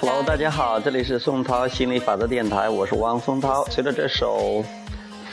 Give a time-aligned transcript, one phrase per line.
[0.00, 3.64] Hello，大家好，这里是宋涛心理法则电台，我是汪松涛。
[3.66, 4.64] 随着这首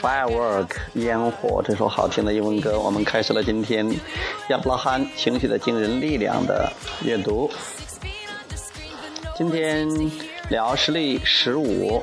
[0.00, 3.88] Firework》烟火这首好听的英文歌，我们开始了今天
[4.48, 6.72] 亚伯拉罕情绪的惊人力量的
[7.02, 7.50] 阅读。
[9.36, 9.88] 今天
[10.50, 12.00] 聊实例十五，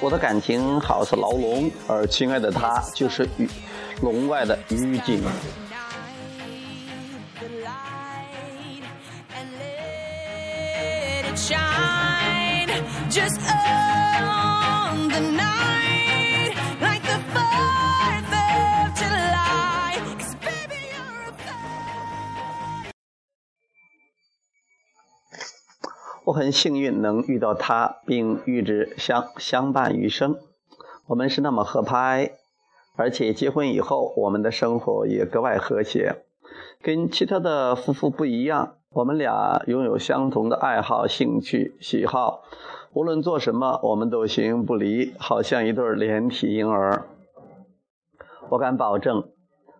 [0.00, 3.48] 我的感情好似牢笼，而亲爱的他就是雨
[4.00, 4.58] 笼外的
[13.08, 20.00] just on the night like the fourth of july.
[20.18, 22.92] Cause baby you're a fire
[26.24, 30.38] 我很幸运能遇到他并一直相相伴余生。
[31.06, 32.32] 我们是那么合拍
[32.96, 36.24] 而且结婚以后我们的生活也格外和谐。
[36.82, 42.42] 跟其他的夫妇不一样，我们俩拥有相同的爱好、兴趣、喜好，
[42.92, 47.04] 无论做什么，我们都形影不离，好像一对连体婴儿。
[48.48, 49.28] 我敢保证。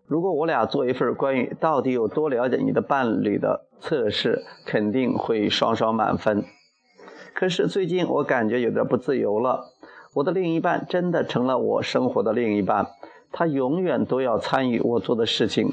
[0.07, 6.45] 如果我俩做一份关于到底有多了解你的伴侣的测试，肯定会双双满分。
[7.35, 9.73] 可是最近我感觉有点不自由了。
[10.15, 12.87] 我的另一半真的成了我生活的另一半，
[13.33, 15.73] 他永远都要参与我做的事情，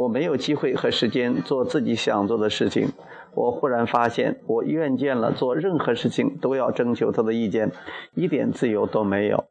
[0.00, 2.88] 我没有机会和时间做自己想做的事情。
[3.34, 7.70] 我忽然发现，我厌倦了做任何事情都要征求他的意见，
[8.14, 9.44] 一点自由都没有。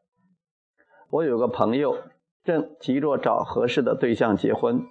[1.11, 1.97] 我有个朋友。
[2.45, 4.81] 正急着找合适的对象结婚，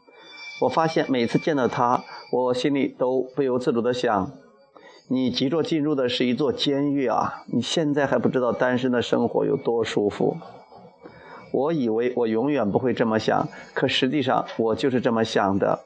[0.60, 4.30] 我发现每次见到他，我心里都不由自主地想：
[5.08, 7.42] 你急着进入的是一座监狱啊！
[7.52, 10.36] 你现在还不知道单身的生活有多舒服。
[11.52, 15.80] 我以为我永远不会这么想，可实际上我就是这么想的。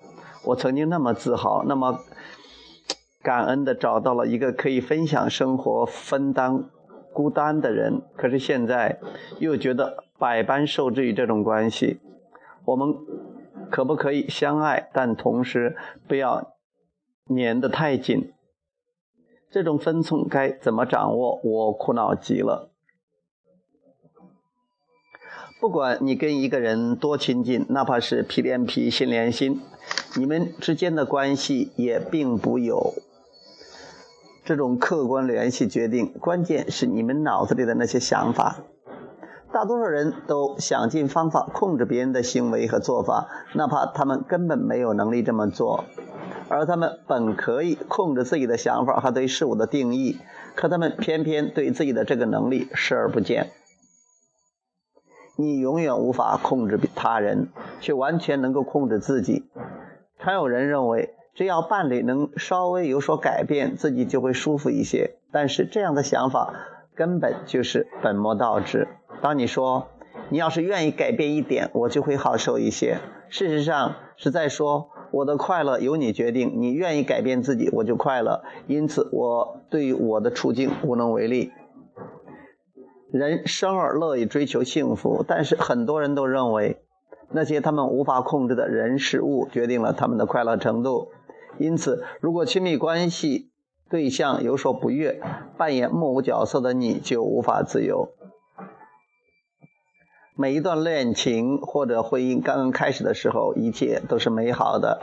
[0.44, 2.00] 我曾经那么自豪，那么
[3.22, 6.64] 感恩地找到了一个可以分享生活、分担
[7.12, 8.98] 孤单的人，可是现在
[9.38, 10.04] 又觉得。
[10.18, 11.98] 百般受制于这种关系，
[12.64, 12.94] 我们
[13.72, 16.54] 可不可以相爱，但同时不要
[17.26, 18.32] 粘得太紧？
[19.50, 21.40] 这种分寸该怎么掌握？
[21.42, 22.70] 我苦恼极了。
[25.62, 29.60] 不管你跟一个人多亲近，哪怕是皮连皮、心连心，
[30.16, 32.94] 你们之间的关系也并不有
[34.44, 38.56] 这种客观联系决定，关键是你们脑子里的那些想法。
[39.52, 45.84] 大多数人都想尽方法控制别人的行为和做法，哪怕他们根本没有能力这么做。
[46.48, 50.18] 而他们本可以控制自己的想法和对事物的定义，
[50.56, 53.52] 可他们偏偏对自己的这个能力视而不见。
[55.36, 57.48] 你永远无法控制他人，
[57.80, 59.44] 却完全能够控制自己。
[60.18, 65.16] 常有人认为，只要伴侣能稍微有所改变，自己就会舒服一些。
[65.32, 66.54] 但是这样的想法
[66.94, 68.86] 根本就是本末倒置。
[69.22, 69.88] 当你说
[70.28, 72.98] 你要是愿意改变一点，我就会好受一些。
[73.28, 78.42] 事实上是在说我的快乐由你决定，你愿意改变自己，我就快乐。
[78.66, 81.50] 因此，我对于我的处境无能为力。
[83.12, 86.82] 人生而乐意追求幸福，但是很多人都认为
[87.30, 91.12] 那些他们无法控制的人事物决定了他们的快乐程度。
[91.58, 93.50] 因此，如果亲密关系
[93.90, 95.20] 对象有所不悦，
[95.58, 98.08] 扮演木偶角色的你就无法自由。
[100.34, 105.02] 每一段恋情或者婚姻刚刚开始的时候，一切都是美好的。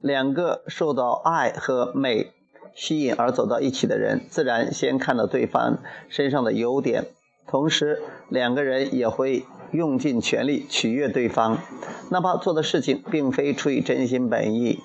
[0.00, 2.32] 两个受到爱和美
[2.74, 7.06] 吸引而走到一起的人，自然先看到对方身上的优点，
[7.46, 11.58] 同时两个人也会用尽全力取悦对方，
[12.10, 14.80] 哪怕做的事情并非出于真心本意。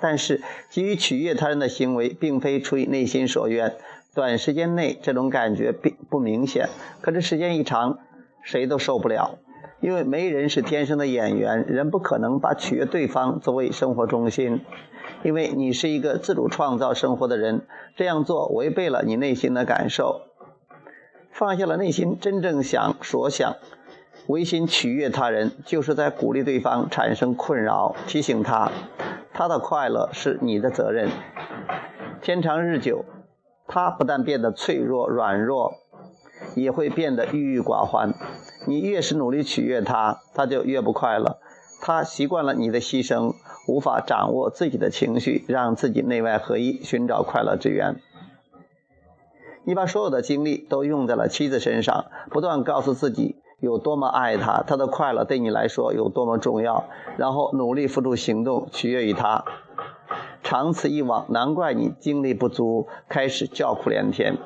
[0.00, 3.76] 但是，急于取悦他人的行为并非出于内心所愿，
[4.14, 6.68] 短时间内这种感觉并不明显，
[7.00, 7.98] 可是时间一长。
[8.44, 9.38] 谁都受不了，
[9.82, 14.60] 因为没人是天生的演员，人不可能把取悦对方作为生活中心。
[15.24, 20.20] 因为你是一个自主创造生活的人，这样做违背了你内心的感受，
[21.32, 23.56] 放下了内心真正想所想，
[24.28, 28.70] 唯心取悦他人，就是在鼓励对方产生困扰，提醒他，
[29.32, 31.10] 他的快乐是你的责任。
[32.20, 33.04] 天长日久，
[33.66, 35.74] 他不但变得脆弱软弱。
[36.56, 38.12] 也会变得郁郁寡欢。
[38.66, 41.38] 你越是努力取悦他，他就越不快乐。
[41.80, 43.34] 他习惯了你的牺牲，
[43.66, 47.96] 无法掌握自己的情绪，让自己内外合一，寻找快乐之源。
[49.64, 56.84] 你把所有的精力都用在了妻子身上，不断告诉自己有多么爱她，她的快乐对你来说有多么重要，
[57.16, 59.44] 然后努力付出行动取悦于她。
[60.44, 64.36] 长此以往，难怪你精力不足，开始叫苦连天。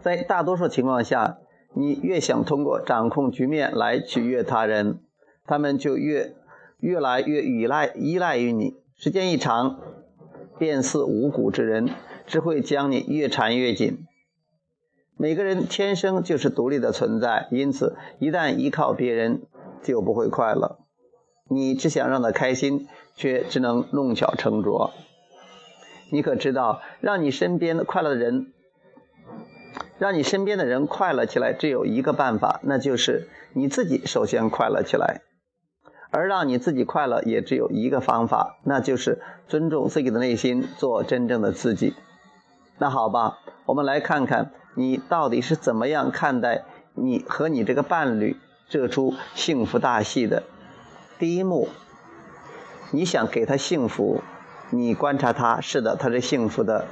[0.00, 1.38] 在大多数情况下，
[1.78, 4.98] 你越想通过掌控局面来取悦他人，
[5.46, 6.34] 他们就越
[6.80, 8.74] 越来越依赖依赖于你。
[8.96, 9.78] 时间一长，
[10.58, 11.88] 便似无骨之人，
[12.26, 14.04] 只会将你越缠越紧。
[15.16, 19.42] 每个人天生就是独立的存在，因此一旦依靠别人，
[19.80, 20.80] 就不会快乐。
[21.48, 24.90] 你只想让他开心，却只能弄巧成拙。
[26.10, 28.52] 你可知道，让你身边快乐的人，
[29.98, 35.22] 让你身边的人快乐起来，只有一个办法，那就是你自己首先快乐起来。
[36.10, 41.94] 而让你自己快乐，也只有一个方法，那就是尊重自己的内心，做真正的自己。
[42.78, 44.52] 那好吧，我们来看看。
[44.74, 46.62] 你到底是怎么样看待
[46.94, 48.36] 你和你这个伴侣
[48.68, 50.44] 这出幸福大戏的？
[51.18, 51.68] 第一幕，
[52.92, 54.22] 你想给他幸福，
[54.70, 56.86] 你观察他，是的，他是幸福的，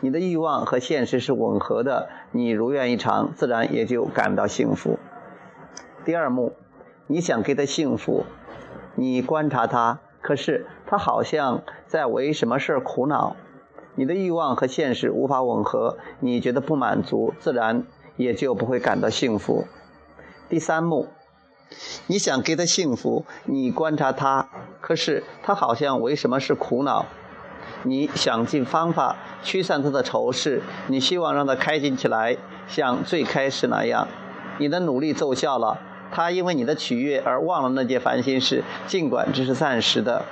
[0.00, 4.98] 你的欲望和现实是吻合的，你如愿以偿，自然也就感到幸福。
[6.04, 6.52] 第二幕，
[7.06, 8.24] 你想给他幸福，
[8.94, 13.36] 你观察他，可是他好像在为什么事苦恼。
[13.94, 17.84] 你的欲望和现实无法吻合，你觉得不满足，自然
[18.16, 19.64] 也就不会感到幸福。
[20.50, 21.08] 第三幕，
[22.06, 24.50] 你想给他幸福，你观察他，
[24.82, 27.06] 可是他好像为什么是苦恼？
[27.84, 32.36] 你想尽方法驱散他的愁事，你希望让他开心起来，
[32.66, 34.08] 像最开始那样。
[34.58, 35.78] 你的努力奏效了，
[36.10, 40.24] 他因为你的取悦而忘了那件烦心事，尽管只是暂时的。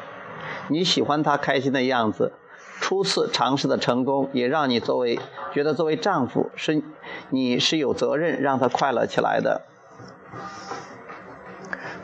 [0.69, 2.32] 你喜欢他开心的样子。
[2.81, 5.19] 初次尝试的成功，也让你作为
[5.52, 6.82] 觉得作为丈夫是
[7.31, 9.62] 你是有责任让他快乐起来的。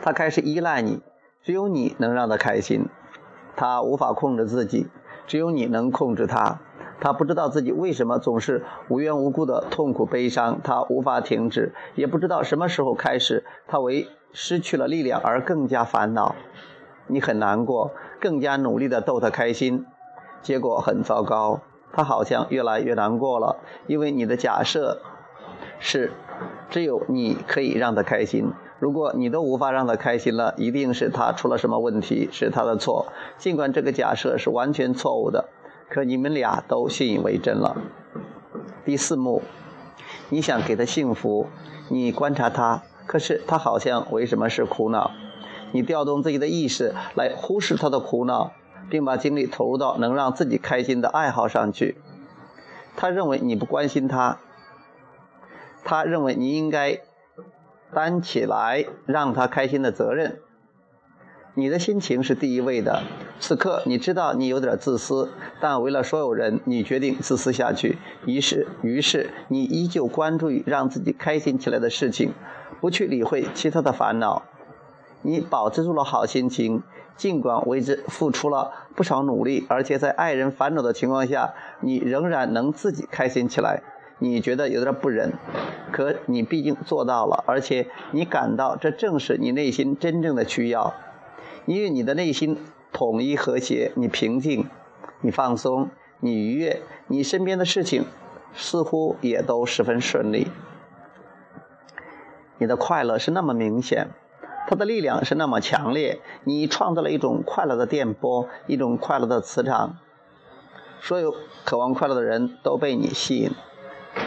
[0.01, 1.01] 他开始依赖你，
[1.43, 2.87] 只有你能让他开心。
[3.55, 4.87] 他无法控制自己，
[5.31, 6.59] 只有你能控制他。
[6.99, 16.35] 他不知道自己为什么总是无缘无故的痛苦悲伤，他无法停止，也不知道什么时候开始，他为失去了力量而更加烦恼。
[17.07, 19.85] 你很难过，更加努力的逗他开心。
[20.41, 21.61] 结果很糟糕，
[21.93, 24.99] 他好像越来越难过了，因为你的假设
[25.79, 26.11] 是
[26.69, 28.51] 只有你可以让他开心。
[28.81, 33.05] 如果你都无法让他开心了，一定是他出了什么问题，是他的错。
[33.37, 35.49] 尽管这个假设是完全错误的，
[35.87, 37.77] 可你们俩都信以为真了。
[38.83, 39.43] 第四幕，
[40.29, 41.45] 你想给他幸福，
[41.89, 45.11] 你观察他，可是他好像为什么是苦恼？
[45.71, 48.53] 你调动自己的意识来忽视他的苦恼。
[48.89, 51.95] 并把精力投入到能让自己开心的爱好上去。
[52.97, 54.39] 他认为你不关心他，
[55.85, 56.99] 他认为你应该
[57.93, 60.39] 担起来让他开心的责任。
[61.53, 63.03] 你的心情是第一位的。
[63.39, 65.29] 此刻你知道你有点自私，
[65.59, 67.97] 但为了所有人，你决定自私下去。
[68.25, 72.33] 于是，于是你依旧关注于让自己开心起来的事情，
[72.79, 74.43] 不去理会其他的烦恼。
[75.21, 76.83] 你保持住了好心情。
[77.17, 83.83] 尽管为之付出了不少努力，而且在爱人烦恼的情况下，你仍然能自己开心起来，
[84.17, 85.33] 你觉得有点不忍，
[85.91, 90.93] 可你毕竟做到了，而且你感到这正是你内心真正的需要，
[91.65, 92.57] 因为你的内心
[92.91, 94.67] 统一和谐，你平静，
[95.21, 98.05] 你放松，你愉悦，你身边的事情
[98.53, 100.47] 似乎也都十分顺利，
[102.57, 104.07] 你的快乐是那么明显。
[104.67, 109.97] 它的力量是那么强烈，你创造了一种快乐的电波，一种快乐的磁场，
[111.01, 111.33] 所有
[111.65, 113.51] 渴望快乐的人都被你吸引，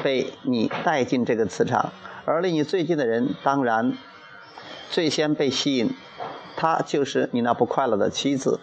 [0.03, 1.93] 被你带进这个磁场，
[2.25, 3.97] 而离你最近的人当然
[4.91, 5.91] 最先被吸引，
[6.57, 8.61] 她就是你那不快乐的妻子，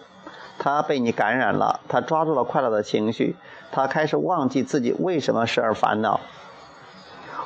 [0.58, 3.36] 她被你感染了，她抓住了快乐的情绪，
[3.70, 6.20] 她开始忘记自己为什么事而烦恼。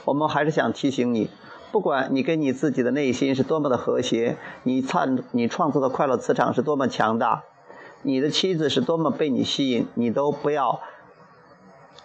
[0.05, 1.31] 我们还是想提醒你。
[1.73, 7.43] 不管你跟你自己的内心是多么的和谐，你创你创造的快乐磁场是多么强大，
[8.03, 10.81] 你的妻子是多么被你吸引，你都不要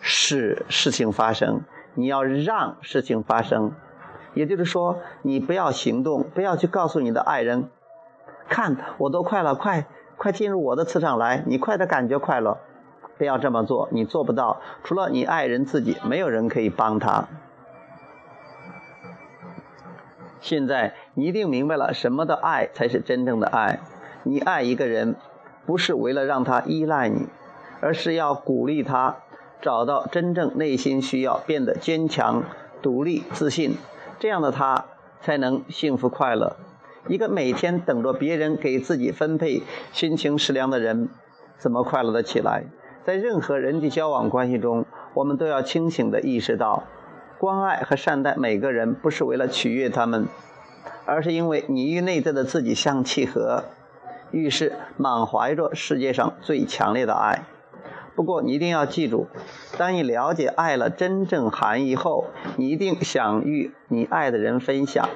[0.01, 1.61] 使事情发生，
[1.93, 3.71] 你要让事情发生。
[4.33, 7.69] 也就是说，你不要行动，不要去告诉你的爱人，
[8.49, 9.85] 看我都快了，快
[10.17, 12.57] 快进入我的磁场来，你快的感觉快乐。
[13.17, 17.27] 不要这么做，你做不到，除了你爱人自己，没有人可以帮他。
[20.39, 23.79] 现在你一定明白了什么的爱才是真正的爱。
[24.23, 25.15] 你爱一个人，
[25.67, 27.27] 不是为了让他依赖你，
[27.79, 29.17] 而是要鼓励他
[29.61, 32.43] 找到真正内心需要，变得坚强、
[32.81, 33.77] 独立、自信，
[34.19, 34.85] 这样的他
[35.21, 36.55] 才能幸福快乐。
[37.07, 41.09] 一个每天等着别人给自己分配心情食粮的人，
[41.57, 42.65] 怎么快乐的起来？
[43.03, 46.83] 在任何人际交往关系中，我们都要清醒地意识到，
[47.39, 50.27] 关爱和善待每个人，不是为了取悦他们，
[51.05, 53.63] 而是因为你与内在的自己相契合，
[54.29, 57.43] 于是满怀着世界上最强烈的爱。
[58.15, 59.27] 不过，你一定要记住，
[59.77, 62.25] 当你了解爱了真正含义后，
[62.57, 65.09] 你一定想与你爱的人分享。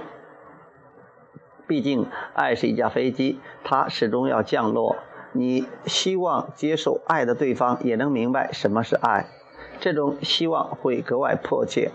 [1.68, 4.96] 毕竟，爱是一架飞机，它始终要降落。
[5.34, 9.28] 你希望接受爱的对方也能明白什么是爱，
[9.80, 11.92] 这种希望会格外迫切。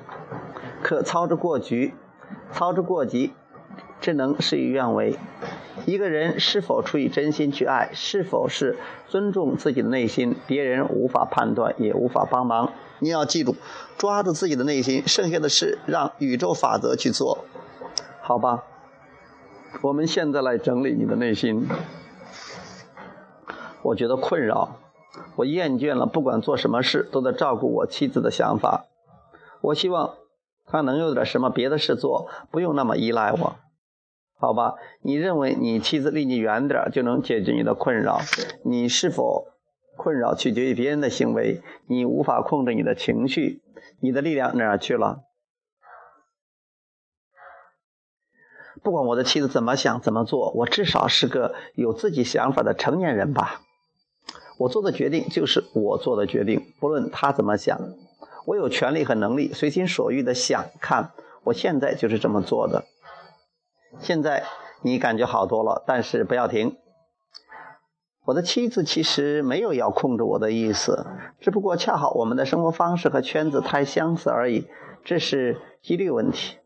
[0.83, 1.95] 可操之过急，
[2.52, 3.33] 操之过急，
[4.00, 5.16] 只能事与愿违。
[5.87, 8.77] 一个人是否出于真心去爱，是否是
[9.09, 12.73] 尊重自己的内心，别人无法判断，也无法帮忙。
[12.99, 13.57] 你要记住，
[13.97, 17.45] 抓住自己的内心，剩下的事让宇宙法则去做，
[18.21, 18.65] 好吧？
[19.83, 21.67] 我们现在来整理你的内心。
[23.83, 24.77] 我觉得困扰，
[25.37, 28.85] 我厌倦了，不管做什么事都在照顾我妻子的想法。
[29.62, 30.15] 我希望
[30.67, 33.57] 她能有点什么别的事做，不用那么依赖我。
[34.40, 38.20] 好吧，你认为你妻子离你远点就能解决你的困扰？
[38.64, 39.49] 你是否
[39.99, 41.61] 困扰取决于别人的行为？
[41.87, 43.61] 你无法控制你的情绪，
[44.00, 45.25] 你的力量哪儿去了？
[48.82, 53.61] 不管我的妻子怎么想怎么做，我至少是个有自己想法的成年人吧。
[54.56, 57.78] 我做的决定就是我做的决定，不论他怎么想，
[58.47, 61.11] 我有权利和能力随心所欲的想看。
[61.44, 62.87] 我现在就是这么做的。
[63.99, 64.44] 现在
[64.82, 66.76] 你感觉好多了，但是不要停。
[68.26, 71.06] 我的妻子其实没有要控制我的意思，
[71.40, 74.68] 只不过恰好我们的生活方式和圈子太相似而已，
[75.04, 76.59] 这是几率问题。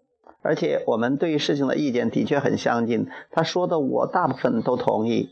[0.43, 5.31] 而且我们对于事情的意见的确很相近，他说的我大部分都同意。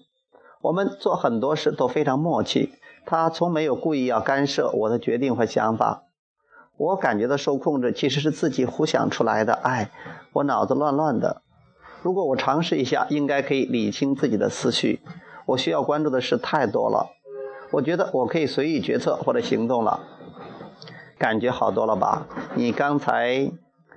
[0.63, 2.73] 我们做很多事都非常默契，
[3.05, 6.05] 他从没有故意要干涉我的决定和想法。
[6.79, 9.53] 我感觉到受控制，其实是自己胡想出来的。
[9.53, 9.91] 哎，
[10.33, 11.42] 我脑子乱乱的。
[12.03, 15.01] 如果我尝试一下，应该可以理清自己的思绪。
[15.47, 17.11] 我需要关注的事太多了，
[17.71, 20.01] 我觉得我可以随意决策或者行动了，
[21.19, 22.27] 感觉好多了吧？
[22.55, 23.53] 你刚才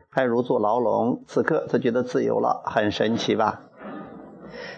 [0.09, 3.61] 还如坐牢笼，此刻则觉得自由了，很神奇吧？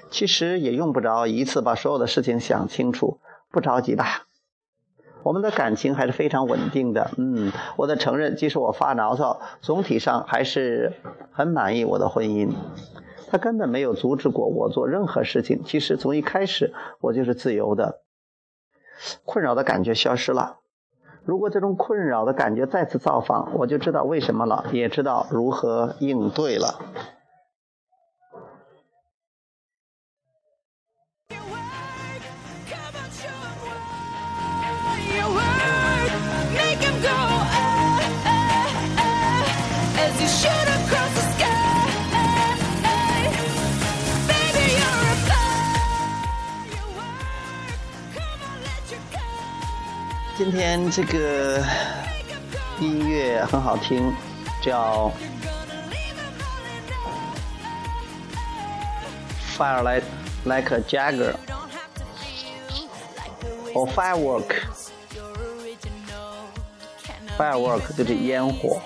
[0.09, 3.19] 其实也用不着一次把所有的事情想清楚，
[3.51, 4.23] 不着急吧？
[5.23, 7.11] 我们的感情还是非常稳定的。
[7.17, 10.93] 嗯，我得承认，即使我发牢骚，总体上还是
[11.33, 12.51] 很满意我的婚姻。
[13.29, 15.63] 他根本没有阻止过我做任何事情。
[15.63, 18.01] 其实从一开始我就是自由的，
[19.25, 20.57] 困扰的感觉消失了。
[21.23, 26.79] 如果这种困扰的感觉再次造访，我就知道为什么了，也知道如何应对了。
[50.37, 51.65] 今天这个
[52.79, 54.13] 音乐很好听，
[54.61, 55.11] 叫
[59.57, 60.05] 《Fire Like
[60.45, 61.33] Like a Jagger》
[63.73, 64.45] 或《Firework》
[67.35, 68.79] ，Firework 就是烟火，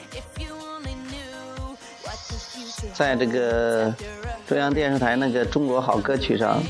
[2.94, 3.94] 在这个
[4.48, 6.64] 中央电视台那个中国好歌曲上。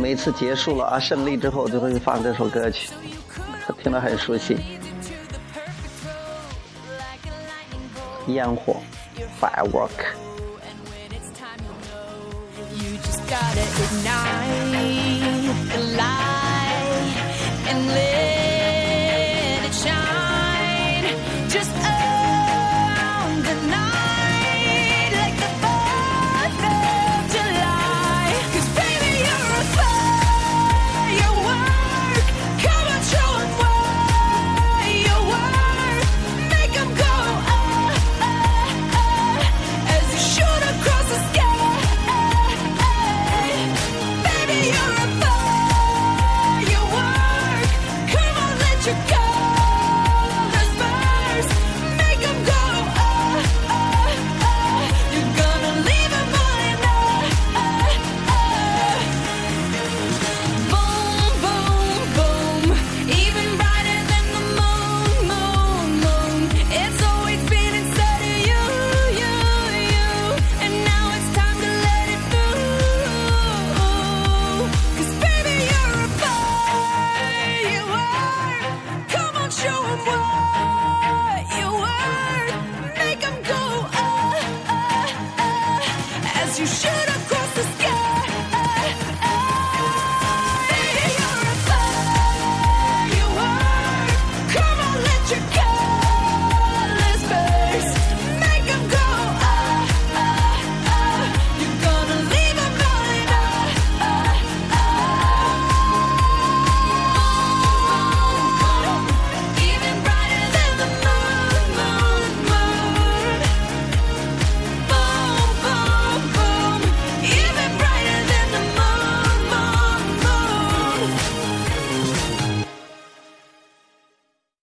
[0.00, 2.90] 每次结束了啊，胜利之后都会放这首歌曲，
[3.82, 4.56] 听着很熟悉。
[8.26, 8.76] 烟火
[9.38, 9.90] ，firework。